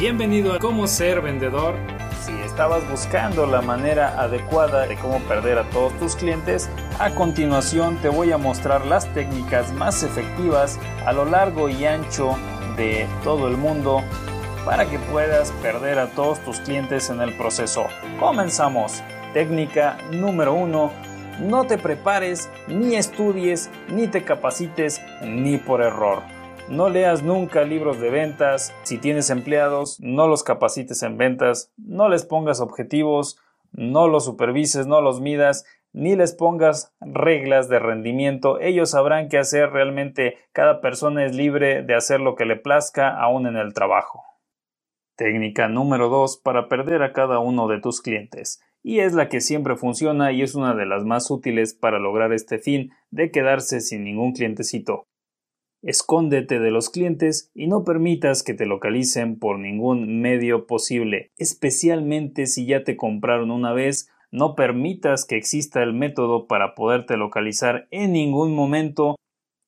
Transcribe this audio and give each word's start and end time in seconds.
Bienvenido 0.00 0.54
a 0.54 0.58
Cómo 0.58 0.86
ser 0.86 1.20
vendedor. 1.20 1.74
Si 2.24 2.32
estabas 2.32 2.88
buscando 2.88 3.44
la 3.44 3.60
manera 3.60 4.18
adecuada 4.18 4.86
de 4.86 4.96
cómo 4.96 5.18
perder 5.28 5.58
a 5.58 5.68
todos 5.68 5.92
tus 5.98 6.16
clientes, 6.16 6.70
a 6.98 7.10
continuación 7.10 7.98
te 7.98 8.08
voy 8.08 8.32
a 8.32 8.38
mostrar 8.38 8.86
las 8.86 9.12
técnicas 9.12 9.74
más 9.74 10.02
efectivas 10.02 10.78
a 11.04 11.12
lo 11.12 11.26
largo 11.26 11.68
y 11.68 11.84
ancho 11.84 12.34
de 12.78 13.06
todo 13.22 13.46
el 13.46 13.58
mundo 13.58 14.02
para 14.64 14.86
que 14.86 14.98
puedas 14.98 15.52
perder 15.60 15.98
a 15.98 16.06
todos 16.06 16.40
tus 16.46 16.60
clientes 16.60 17.10
en 17.10 17.20
el 17.20 17.36
proceso. 17.36 17.84
Comenzamos. 18.18 19.02
Técnica 19.34 19.98
número 20.10 20.54
uno. 20.54 20.92
No 21.40 21.66
te 21.66 21.76
prepares, 21.76 22.48
ni 22.68 22.94
estudies, 22.94 23.68
ni 23.90 24.06
te 24.06 24.24
capacites, 24.24 25.02
ni 25.22 25.58
por 25.58 25.82
error. 25.82 26.39
No 26.70 26.88
leas 26.88 27.24
nunca 27.24 27.64
libros 27.64 28.00
de 28.00 28.10
ventas. 28.10 28.72
Si 28.84 28.96
tienes 28.96 29.28
empleados, 29.28 29.98
no 29.98 30.28
los 30.28 30.44
capacites 30.44 31.02
en 31.02 31.18
ventas. 31.18 31.72
No 31.76 32.08
les 32.08 32.24
pongas 32.24 32.60
objetivos. 32.60 33.38
No 33.72 34.06
los 34.06 34.24
supervises, 34.24 34.86
no 34.86 35.00
los 35.00 35.20
midas, 35.20 35.64
ni 35.92 36.14
les 36.14 36.32
pongas 36.32 36.94
reglas 37.00 37.68
de 37.68 37.80
rendimiento. 37.80 38.60
Ellos 38.60 38.90
sabrán 38.90 39.28
qué 39.28 39.38
hacer 39.38 39.70
realmente. 39.70 40.38
Cada 40.52 40.80
persona 40.80 41.24
es 41.24 41.34
libre 41.34 41.82
de 41.82 41.94
hacer 41.96 42.20
lo 42.20 42.36
que 42.36 42.44
le 42.44 42.54
plazca, 42.54 43.20
aún 43.20 43.48
en 43.48 43.56
el 43.56 43.74
trabajo. 43.74 44.22
Técnica 45.16 45.68
número 45.68 46.08
2 46.08 46.36
para 46.38 46.68
perder 46.68 47.02
a 47.02 47.12
cada 47.12 47.40
uno 47.40 47.66
de 47.66 47.80
tus 47.80 48.00
clientes. 48.00 48.62
Y 48.82 49.00
es 49.00 49.12
la 49.12 49.28
que 49.28 49.40
siempre 49.40 49.74
funciona 49.74 50.30
y 50.30 50.42
es 50.42 50.54
una 50.54 50.76
de 50.76 50.86
las 50.86 51.04
más 51.04 51.32
útiles 51.32 51.74
para 51.74 51.98
lograr 51.98 52.32
este 52.32 52.58
fin 52.58 52.92
de 53.10 53.32
quedarse 53.32 53.80
sin 53.80 54.04
ningún 54.04 54.32
clientecito. 54.32 55.09
Escóndete 55.82 56.58
de 56.60 56.70
los 56.70 56.90
clientes 56.90 57.50
y 57.54 57.66
no 57.66 57.84
permitas 57.84 58.42
que 58.42 58.52
te 58.52 58.66
localicen 58.66 59.38
por 59.38 59.58
ningún 59.58 60.20
medio 60.20 60.66
posible, 60.66 61.30
especialmente 61.38 62.46
si 62.46 62.66
ya 62.66 62.84
te 62.84 62.96
compraron 62.96 63.50
una 63.50 63.72
vez, 63.72 64.10
no 64.30 64.54
permitas 64.54 65.24
que 65.24 65.36
exista 65.36 65.82
el 65.82 65.94
método 65.94 66.46
para 66.46 66.74
poderte 66.74 67.16
localizar 67.16 67.88
en 67.90 68.12
ningún 68.12 68.54
momento. 68.54 69.16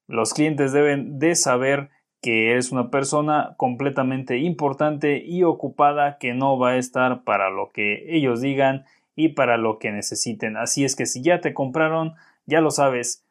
Los 0.07 0.35
clientes 0.35 0.73
deben 0.73 1.19
de 1.19 1.35
saber 1.35 1.89
que 2.21 2.51
eres 2.51 2.71
una 2.71 2.91
persona 2.91 3.55
completamente 3.57 4.39
importante 4.39 5.25
y 5.25 5.43
ocupada 5.43 6.19
que 6.19 6.35
no 6.35 6.59
va 6.59 6.71
a 6.71 6.77
estar 6.77 7.25
para 7.25 7.51
lo 7.51 7.71
que 7.73 8.05
ellos 8.15 8.41
digan 8.41 8.85
y 9.17 9.31
para 9.31 9.57
lo 9.57 9.79
que 9.79 9.91
necesiten. 9.91 10.57
Así 10.57 10.85
es 10.85 10.95
que 10.95 11.07
si 11.07 11.23
ya 11.23 11.41
te 11.41 11.55
compraron, 11.55 12.15
ya 12.47 12.61
lo 12.61 12.71
sabes, 12.71 13.25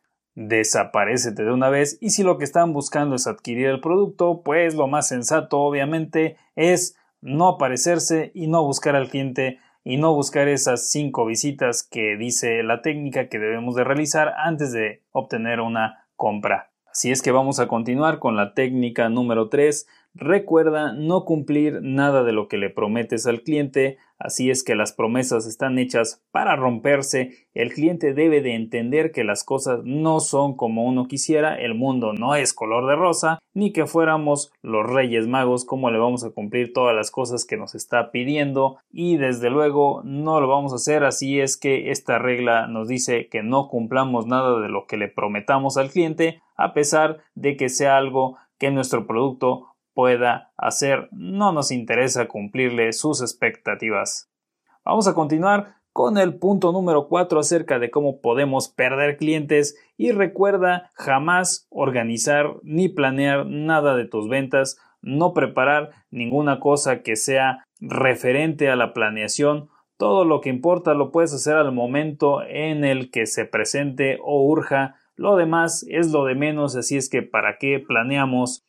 desaparecete 0.48 1.44
de 1.44 1.52
una 1.52 1.70
vez 1.70 1.98
y 2.02 2.12
si 2.12 2.24
lo 2.24 2.38
que 2.38 2.44
están 2.44 2.74
buscando 2.74 3.16
es 3.16 3.28
adquirir 3.28 3.68
el 3.68 3.82
producto, 3.82 4.42
pues 4.44 4.76
lo 4.76 4.88
más 4.88 5.08
sensato 5.08 5.60
obviamente 5.60 6.38
es 6.56 6.96
no 7.22 7.50
aparecerse 7.50 8.32
y 8.34 8.48
no 8.48 8.64
buscar 8.64 8.96
al 8.96 9.10
cliente 9.10 9.60
y 9.84 9.98
no 9.98 10.14
buscar 10.14 10.48
esas 10.48 10.90
cinco 10.90 11.26
visitas 11.26 11.84
que 11.84 12.16
dice 12.18 12.64
la 12.64 12.82
técnica 12.82 13.30
que 13.30 13.40
debemos 13.40 13.76
de 13.76 13.84
realizar 13.84 14.34
antes 14.38 14.72
de 14.72 15.02
obtener 15.12 15.60
una 15.60 16.06
compra. 16.16 16.72
Así 16.92 17.12
es 17.12 17.22
que 17.22 17.32
vamos 17.32 17.60
a 17.60 17.68
continuar 17.68 18.20
con 18.20 18.36
la 18.36 18.54
técnica 18.54 19.10
número 19.10 19.50
3 19.50 19.88
Recuerda 20.14 20.92
no 20.92 21.24
cumplir 21.24 21.80
nada 21.82 22.24
de 22.24 22.34
lo 22.34 22.50
que 22.50 22.58
le 22.58 22.70
prometes 22.70 23.28
al 23.28 23.44
cliente, 23.44 23.98
así 24.20 24.50
es 24.50 24.62
que 24.62 24.76
las 24.76 24.92
promesas 24.92 25.48
están 25.48 25.80
hechas 25.80 26.22
para 26.32 26.58
romperse, 26.58 27.48
el 27.54 27.72
cliente 27.72 28.14
debe 28.14 28.42
de 28.42 28.56
entender 28.56 29.14
que 29.14 29.24
las 29.24 29.46
cosas 29.46 29.80
no 29.86 30.20
son 30.20 30.58
como 30.58 30.84
uno 30.84 31.08
quisiera, 31.08 31.56
el 31.56 31.76
mundo 31.76 32.12
no 32.12 32.36
es 32.36 32.54
color 32.54 32.88
de 32.88 32.96
rosa, 32.98 33.40
ni 33.54 33.72
que 33.72 33.86
fuéramos 33.86 34.52
los 34.62 34.86
reyes 34.86 35.28
magos 35.28 35.64
como 35.64 35.90
le 35.90 35.98
vamos 35.98 36.26
a 36.26 36.32
cumplir 36.32 36.74
todas 36.74 36.96
las 36.96 37.10
cosas 37.10 37.46
que 37.46 37.56
nos 37.56 37.74
está 37.74 38.12
pidiendo. 38.12 38.80
Y 38.92 39.16
desde 39.16 39.50
luego 39.50 40.02
no 40.04 40.42
lo 40.42 40.48
vamos 40.50 40.74
a 40.74 40.76
hacer, 40.76 41.06
así 41.06 41.40
es 41.40 41.56
que 41.56 41.90
esta 41.90 42.20
regla 42.20 42.68
nos 42.68 42.90
dice 42.90 43.30
que 43.30 43.44
no 43.44 43.70
cumplamos 43.70 44.28
nada 44.28 44.60
de 44.60 44.68
lo 44.68 44.88
que 44.88 44.98
le 44.98 45.08
prometamos 45.08 45.78
al 45.78 45.90
cliente, 45.90 46.42
a 46.58 46.74
pesar 46.74 47.20
de 47.34 47.56
que 47.56 47.70
sea 47.70 47.98
algo 47.98 48.38
que 48.58 48.70
nuestro 48.70 49.08
producto 49.08 49.71
pueda 49.94 50.52
hacer, 50.58 51.10
no 51.12 51.52
nos 51.52 51.72
interesa 51.72 52.28
cumplirle 52.28 52.94
sus 52.94 53.22
expectativas. 53.22 54.30
Vamos 54.84 55.08
a 55.08 55.14
continuar 55.14 55.76
con 55.94 56.18
el 56.18 56.36
punto 56.36 56.72
número 56.72 57.08
4 57.08 57.40
acerca 57.40 57.80
de 57.80 57.92
cómo 57.92 58.22
podemos 58.22 58.70
perder 58.70 59.18
clientes 59.18 59.78
y 59.98 60.12
recuerda 60.12 60.90
jamás 60.94 61.68
organizar 61.70 62.56
ni 62.64 62.88
planear 62.88 63.46
nada 63.46 63.96
de 63.96 64.06
tus 64.06 64.30
ventas, 64.30 64.78
no 65.02 65.34
preparar 65.34 65.92
ninguna 66.10 66.60
cosa 66.60 67.02
que 67.02 67.16
sea 67.16 67.68
referente 67.80 68.70
a 68.70 68.76
la 68.76 68.94
planeación, 68.94 69.70
todo 69.98 70.26
lo 70.26 70.42
que 70.42 70.50
importa 70.50 70.94
lo 70.94 71.12
puedes 71.12 71.34
hacer 71.34 71.58
al 71.58 71.72
momento 71.72 72.42
en 72.44 72.86
el 72.86 73.12
que 73.12 73.26
se 73.26 73.46
presente 73.46 74.18
o 74.24 74.44
urja, 74.44 74.96
lo 75.16 75.36
demás 75.36 75.86
es 75.90 76.12
lo 76.12 76.26
de 76.26 76.36
menos, 76.36 76.76
así 76.76 76.98
es 76.98 77.10
que 77.10 77.22
para 77.22 77.58
qué 77.60 77.84
planeamos 77.86 78.66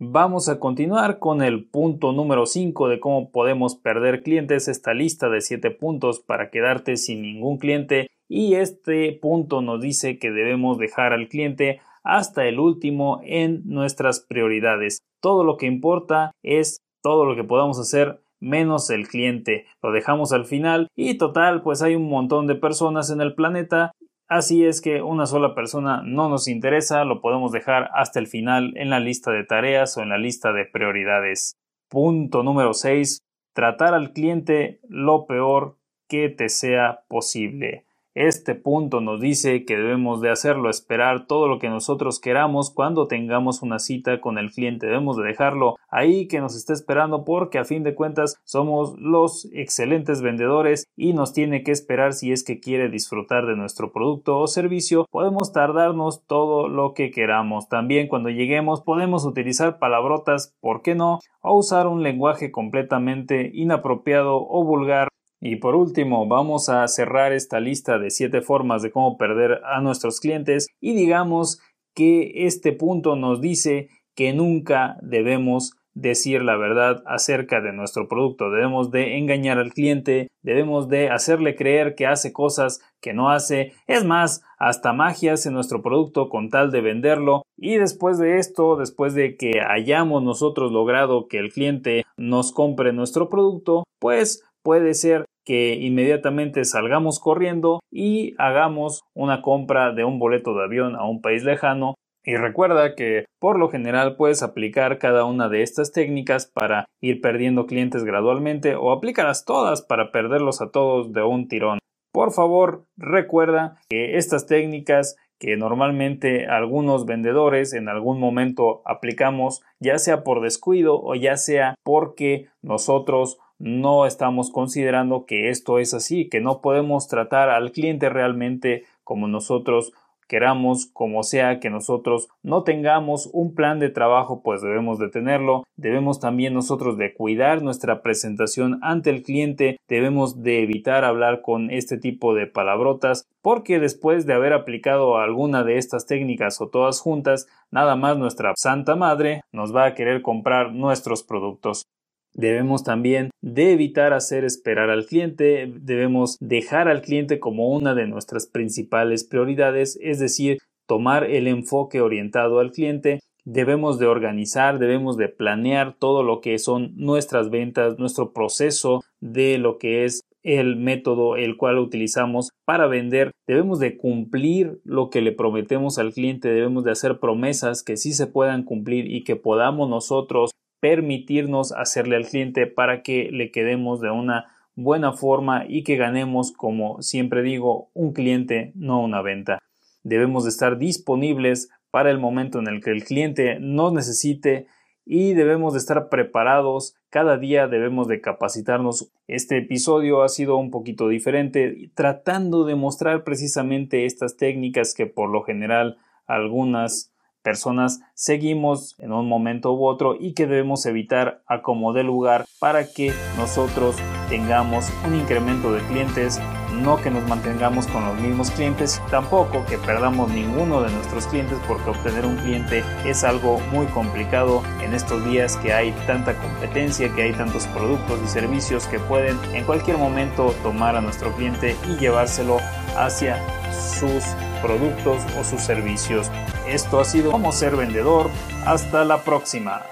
Vamos 0.00 0.48
a 0.48 0.58
continuar 0.58 1.20
con 1.20 1.40
el 1.40 1.66
punto 1.66 2.10
número 2.12 2.46
5 2.46 2.88
de 2.88 2.98
cómo 2.98 3.30
podemos 3.30 3.76
perder 3.76 4.24
clientes, 4.24 4.66
esta 4.66 4.92
lista 4.92 5.28
de 5.28 5.40
7 5.40 5.70
puntos 5.70 6.18
para 6.18 6.50
quedarte 6.50 6.96
sin 6.96 7.22
ningún 7.22 7.58
cliente 7.58 8.08
y 8.28 8.54
este 8.54 9.12
punto 9.12 9.62
nos 9.62 9.80
dice 9.80 10.18
que 10.18 10.32
debemos 10.32 10.78
dejar 10.78 11.12
al 11.12 11.28
cliente 11.28 11.80
hasta 12.02 12.44
el 12.48 12.58
último 12.58 13.20
en 13.22 13.62
nuestras 13.66 14.18
prioridades. 14.18 14.98
Todo 15.20 15.44
lo 15.44 15.56
que 15.56 15.66
importa 15.66 16.32
es 16.42 16.80
todo 17.00 17.24
lo 17.24 17.36
que 17.36 17.44
podamos 17.44 17.78
hacer 17.78 18.20
menos 18.40 18.90
el 18.90 19.06
cliente. 19.06 19.66
Lo 19.80 19.92
dejamos 19.92 20.32
al 20.32 20.44
final 20.44 20.88
y 20.96 21.18
total, 21.18 21.62
pues 21.62 21.82
hay 21.82 21.94
un 21.94 22.08
montón 22.08 22.48
de 22.48 22.56
personas 22.56 23.10
en 23.10 23.20
el 23.20 23.36
planeta 23.36 23.92
Así 24.34 24.66
es 24.66 24.80
que 24.80 25.00
una 25.00 25.26
sola 25.26 25.54
persona 25.54 26.02
no 26.04 26.28
nos 26.28 26.48
interesa, 26.48 27.04
lo 27.04 27.20
podemos 27.20 27.52
dejar 27.52 27.88
hasta 27.94 28.18
el 28.18 28.26
final 28.26 28.72
en 28.74 28.90
la 28.90 28.98
lista 28.98 29.30
de 29.30 29.44
tareas 29.44 29.96
o 29.96 30.02
en 30.02 30.08
la 30.08 30.18
lista 30.18 30.52
de 30.52 30.64
prioridades. 30.64 31.54
Punto 31.88 32.42
número 32.42 32.74
6. 32.74 33.22
Tratar 33.52 33.94
al 33.94 34.12
cliente 34.12 34.80
lo 34.88 35.26
peor 35.26 35.76
que 36.08 36.30
te 36.30 36.48
sea 36.48 37.04
posible. 37.06 37.84
Este 38.14 38.54
punto 38.54 39.00
nos 39.00 39.20
dice 39.20 39.64
que 39.64 39.76
debemos 39.76 40.20
de 40.20 40.30
hacerlo 40.30 40.70
esperar 40.70 41.26
todo 41.26 41.48
lo 41.48 41.58
que 41.58 41.68
nosotros 41.68 42.20
queramos 42.20 42.70
cuando 42.70 43.08
tengamos 43.08 43.60
una 43.60 43.80
cita 43.80 44.20
con 44.20 44.38
el 44.38 44.52
cliente. 44.52 44.86
Debemos 44.86 45.16
de 45.16 45.24
dejarlo 45.24 45.74
ahí 45.88 46.28
que 46.28 46.38
nos 46.38 46.54
esté 46.54 46.74
esperando 46.74 47.24
porque 47.24 47.58
a 47.58 47.64
fin 47.64 47.82
de 47.82 47.96
cuentas 47.96 48.40
somos 48.44 48.96
los 49.00 49.48
excelentes 49.52 50.22
vendedores 50.22 50.86
y 50.96 51.12
nos 51.12 51.32
tiene 51.32 51.64
que 51.64 51.72
esperar 51.72 52.12
si 52.12 52.30
es 52.30 52.44
que 52.44 52.60
quiere 52.60 52.88
disfrutar 52.88 53.46
de 53.46 53.56
nuestro 53.56 53.92
producto 53.92 54.38
o 54.38 54.46
servicio. 54.46 55.06
Podemos 55.10 55.52
tardarnos 55.52 56.24
todo 56.24 56.68
lo 56.68 56.94
que 56.94 57.10
queramos. 57.10 57.68
También 57.68 58.06
cuando 58.06 58.30
lleguemos 58.30 58.80
podemos 58.80 59.24
utilizar 59.24 59.80
palabrotas, 59.80 60.54
¿por 60.60 60.82
qué 60.82 60.94
no? 60.94 61.18
O 61.40 61.58
usar 61.58 61.88
un 61.88 62.04
lenguaje 62.04 62.52
completamente 62.52 63.50
inapropiado 63.52 64.36
o 64.36 64.62
vulgar 64.62 65.08
y 65.46 65.56
por 65.56 65.74
último, 65.74 66.26
vamos 66.26 66.70
a 66.70 66.88
cerrar 66.88 67.34
esta 67.34 67.60
lista 67.60 67.98
de 67.98 68.10
7 68.10 68.40
formas 68.40 68.80
de 68.80 68.90
cómo 68.90 69.18
perder 69.18 69.60
a 69.66 69.82
nuestros 69.82 70.18
clientes 70.18 70.68
y 70.80 70.94
digamos 70.94 71.60
que 71.94 72.46
este 72.46 72.72
punto 72.72 73.14
nos 73.14 73.42
dice 73.42 73.90
que 74.16 74.32
nunca 74.32 74.96
debemos 75.02 75.76
decir 75.92 76.42
la 76.42 76.56
verdad 76.56 77.02
acerca 77.04 77.60
de 77.60 77.74
nuestro 77.74 78.08
producto. 78.08 78.50
Debemos 78.50 78.90
de 78.90 79.18
engañar 79.18 79.58
al 79.58 79.74
cliente, 79.74 80.28
debemos 80.42 80.88
de 80.88 81.10
hacerle 81.10 81.56
creer 81.56 81.94
que 81.94 82.06
hace 82.06 82.32
cosas 82.32 82.80
que 83.02 83.12
no 83.12 83.28
hace, 83.28 83.74
es 83.86 84.02
más, 84.02 84.42
hasta 84.58 84.94
magias 84.94 85.44
en 85.44 85.52
nuestro 85.52 85.82
producto 85.82 86.30
con 86.30 86.48
tal 86.48 86.70
de 86.70 86.80
venderlo. 86.80 87.42
Y 87.58 87.76
después 87.76 88.16
de 88.16 88.38
esto, 88.38 88.76
después 88.76 89.12
de 89.12 89.36
que 89.36 89.60
hayamos 89.60 90.22
nosotros 90.22 90.72
logrado 90.72 91.28
que 91.28 91.36
el 91.36 91.52
cliente 91.52 92.04
nos 92.16 92.50
compre 92.50 92.94
nuestro 92.94 93.28
producto, 93.28 93.84
pues 94.00 94.42
puede 94.62 94.94
ser 94.94 95.26
que 95.44 95.74
inmediatamente 95.74 96.64
salgamos 96.64 97.20
corriendo 97.20 97.80
y 97.90 98.34
hagamos 98.38 99.02
una 99.14 99.42
compra 99.42 99.92
de 99.92 100.04
un 100.04 100.18
boleto 100.18 100.54
de 100.54 100.64
avión 100.64 100.96
a 100.96 101.04
un 101.04 101.20
país 101.20 101.44
lejano 101.44 101.94
y 102.24 102.36
recuerda 102.36 102.94
que 102.94 103.26
por 103.38 103.58
lo 103.58 103.68
general 103.68 104.16
puedes 104.16 104.42
aplicar 104.42 104.98
cada 104.98 105.26
una 105.26 105.48
de 105.50 105.62
estas 105.62 105.92
técnicas 105.92 106.46
para 106.46 106.86
ir 107.02 107.20
perdiendo 107.20 107.66
clientes 107.66 108.04
gradualmente 108.04 108.76
o 108.76 108.92
aplícalas 108.92 109.44
todas 109.44 109.82
para 109.82 110.10
perderlos 110.10 110.62
a 110.62 110.70
todos 110.70 111.12
de 111.12 111.22
un 111.22 111.48
tirón. 111.48 111.78
Por 112.12 112.32
favor, 112.32 112.86
recuerda 112.96 113.76
que 113.90 114.16
estas 114.16 114.46
técnicas 114.46 115.16
que 115.38 115.56
normalmente 115.56 116.46
algunos 116.46 117.04
vendedores 117.04 117.74
en 117.74 117.88
algún 117.88 118.18
momento 118.18 118.82
aplicamos, 118.86 119.62
ya 119.80 119.98
sea 119.98 120.22
por 120.22 120.40
descuido 120.40 121.02
o 121.02 121.14
ya 121.16 121.36
sea 121.36 121.74
porque 121.82 122.46
nosotros 122.62 123.38
no 123.64 124.04
estamos 124.04 124.50
considerando 124.50 125.24
que 125.24 125.48
esto 125.48 125.78
es 125.78 125.94
así, 125.94 126.28
que 126.28 126.42
no 126.42 126.60
podemos 126.60 127.08
tratar 127.08 127.48
al 127.48 127.72
cliente 127.72 128.10
realmente 128.10 128.84
como 129.04 129.26
nosotros 129.26 129.94
queramos, 130.28 130.86
como 130.92 131.22
sea 131.22 131.60
que 131.60 131.70
nosotros 131.70 132.28
no 132.42 132.62
tengamos 132.62 133.30
un 133.32 133.54
plan 133.54 133.78
de 133.78 133.88
trabajo, 133.88 134.42
pues 134.42 134.60
debemos 134.60 134.98
de 134.98 135.08
tenerlo. 135.08 135.64
Debemos 135.76 136.20
también 136.20 136.52
nosotros 136.52 136.98
de 136.98 137.14
cuidar 137.14 137.62
nuestra 137.62 138.02
presentación 138.02 138.80
ante 138.82 139.08
el 139.08 139.22
cliente. 139.22 139.78
Debemos 139.88 140.42
de 140.42 140.62
evitar 140.62 141.02
hablar 141.02 141.40
con 141.40 141.70
este 141.70 141.96
tipo 141.96 142.34
de 142.34 142.46
palabrotas 142.46 143.26
porque 143.40 143.78
después 143.78 144.26
de 144.26 144.34
haber 144.34 144.52
aplicado 144.52 145.16
alguna 145.16 145.64
de 145.64 145.78
estas 145.78 146.04
técnicas 146.04 146.60
o 146.60 146.68
todas 146.68 147.00
juntas, 147.00 147.46
nada 147.70 147.96
más 147.96 148.18
nuestra 148.18 148.52
Santa 148.56 148.94
Madre 148.94 149.40
nos 149.52 149.74
va 149.74 149.86
a 149.86 149.94
querer 149.94 150.20
comprar 150.20 150.72
nuestros 150.72 151.22
productos. 151.22 151.86
Debemos 152.34 152.82
también 152.82 153.30
de 153.42 153.72
evitar 153.72 154.12
hacer 154.12 154.44
esperar 154.44 154.90
al 154.90 155.06
cliente, 155.06 155.72
debemos 155.72 156.36
dejar 156.40 156.88
al 156.88 157.00
cliente 157.00 157.38
como 157.38 157.68
una 157.68 157.94
de 157.94 158.08
nuestras 158.08 158.48
principales 158.48 159.24
prioridades, 159.24 159.96
es 160.02 160.18
decir, 160.18 160.58
tomar 160.86 161.24
el 161.24 161.46
enfoque 161.46 162.00
orientado 162.00 162.58
al 162.58 162.72
cliente, 162.72 163.20
debemos 163.44 164.00
de 164.00 164.06
organizar, 164.06 164.80
debemos 164.80 165.16
de 165.16 165.28
planear 165.28 165.94
todo 165.96 166.24
lo 166.24 166.40
que 166.40 166.58
son 166.58 166.92
nuestras 166.96 167.50
ventas, 167.50 167.98
nuestro 167.98 168.32
proceso 168.32 169.02
de 169.20 169.58
lo 169.58 169.78
que 169.78 170.04
es 170.04 170.22
el 170.42 170.76
método 170.76 171.36
el 171.36 171.56
cual 171.56 171.78
utilizamos 171.78 172.50
para 172.66 172.86
vender, 172.86 173.30
debemos 173.46 173.78
de 173.78 173.96
cumplir 173.96 174.80
lo 174.84 175.08
que 175.08 175.22
le 175.22 175.32
prometemos 175.32 175.98
al 175.98 176.12
cliente, 176.12 176.48
debemos 176.48 176.84
de 176.84 176.90
hacer 176.90 177.18
promesas 177.18 177.82
que 177.82 177.96
sí 177.96 178.12
se 178.12 178.26
puedan 178.26 178.64
cumplir 178.64 179.10
y 179.10 179.24
que 179.24 179.36
podamos 179.36 179.88
nosotros 179.88 180.50
permitirnos 180.84 181.72
hacerle 181.72 182.14
al 182.14 182.26
cliente 182.26 182.66
para 182.66 183.00
que 183.00 183.30
le 183.32 183.50
quedemos 183.50 184.02
de 184.02 184.10
una 184.10 184.54
buena 184.74 185.14
forma 185.14 185.64
y 185.66 185.82
que 185.82 185.96
ganemos, 185.96 186.52
como 186.52 187.00
siempre 187.00 187.40
digo, 187.40 187.88
un 187.94 188.12
cliente, 188.12 188.70
no 188.74 189.00
una 189.00 189.22
venta. 189.22 189.60
Debemos 190.02 190.44
de 190.44 190.50
estar 190.50 190.76
disponibles 190.76 191.70
para 191.90 192.10
el 192.10 192.18
momento 192.18 192.58
en 192.58 192.66
el 192.66 192.82
que 192.82 192.90
el 192.90 193.02
cliente 193.02 193.58
nos 193.60 193.94
necesite 193.94 194.66
y 195.06 195.32
debemos 195.32 195.72
de 195.72 195.78
estar 195.78 196.10
preparados. 196.10 196.94
Cada 197.08 197.38
día 197.38 197.66
debemos 197.66 198.06
de 198.06 198.20
capacitarnos. 198.20 199.10
Este 199.26 199.56
episodio 199.56 200.22
ha 200.22 200.28
sido 200.28 200.58
un 200.58 200.70
poquito 200.70 201.08
diferente, 201.08 201.92
tratando 201.94 202.66
de 202.66 202.74
mostrar 202.74 203.24
precisamente 203.24 204.04
estas 204.04 204.36
técnicas 204.36 204.92
que 204.92 205.06
por 205.06 205.30
lo 205.30 205.44
general 205.44 205.96
algunas 206.26 207.13
personas 207.44 208.00
seguimos 208.14 208.96
en 208.98 209.12
un 209.12 209.28
momento 209.28 209.72
u 209.74 209.86
otro 209.86 210.16
y 210.18 210.32
que 210.32 210.46
debemos 210.46 210.86
evitar 210.86 211.42
a 211.46 211.62
como 211.62 211.92
de 211.92 212.02
lugar 212.02 212.46
para 212.58 212.90
que 212.90 213.12
nosotros 213.36 213.96
tengamos 214.28 214.90
un 215.06 215.14
incremento 215.14 215.70
de 215.70 215.82
clientes, 215.82 216.40
no 216.72 216.96
que 216.96 217.10
nos 217.10 217.28
mantengamos 217.28 217.86
con 217.86 218.04
los 218.06 218.18
mismos 218.18 218.50
clientes, 218.50 219.00
tampoco 219.10 219.64
que 219.66 219.78
perdamos 219.78 220.30
ninguno 220.30 220.80
de 220.80 220.90
nuestros 220.90 221.26
clientes 221.26 221.58
porque 221.68 221.90
obtener 221.90 222.24
un 222.24 222.36
cliente 222.36 222.82
es 223.04 223.22
algo 223.22 223.60
muy 223.70 223.86
complicado 223.86 224.62
en 224.82 224.94
estos 224.94 225.24
días 225.26 225.56
que 225.58 225.72
hay 225.72 225.92
tanta 226.06 226.34
competencia, 226.40 227.14
que 227.14 227.22
hay 227.22 227.32
tantos 227.32 227.66
productos 227.68 228.18
y 228.24 228.28
servicios 228.28 228.86
que 228.86 228.98
pueden 228.98 229.38
en 229.52 229.64
cualquier 229.64 229.98
momento 229.98 230.54
tomar 230.62 230.96
a 230.96 231.02
nuestro 231.02 231.30
cliente 231.36 231.76
y 231.86 231.96
llevárselo 231.96 232.56
hacia 232.96 233.38
sus 233.74 234.24
productos 234.62 235.22
o 235.38 235.44
sus 235.44 235.60
servicios. 235.60 236.30
Esto 236.66 237.00
ha 237.00 237.04
sido 237.04 237.32
como 237.32 237.52
ser 237.52 237.76
vendedor. 237.76 238.30
Hasta 238.64 239.04
la 239.04 239.22
próxima. 239.22 239.82